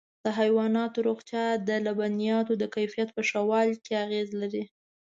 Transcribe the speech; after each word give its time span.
د 0.25 0.27
حيواناتو 0.39 0.97
روغتیا 1.07 1.45
د 1.67 1.69
لبنیاتو 1.85 2.53
د 2.57 2.63
کیفیت 2.75 3.09
په 3.13 3.21
ښه 3.29 3.41
والي 3.49 3.75
کې 3.85 3.93
اغېز 4.05 4.29
لري. 4.41 4.63